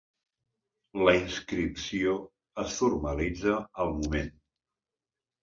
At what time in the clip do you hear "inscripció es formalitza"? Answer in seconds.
1.17-3.55